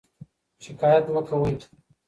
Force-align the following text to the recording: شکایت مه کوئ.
شکایت 0.63 1.05
مه 1.13 1.21
کوئ. 1.27 1.53